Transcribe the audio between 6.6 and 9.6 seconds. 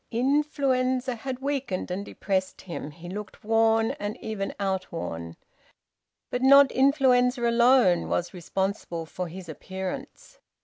influenza alone was responsible for his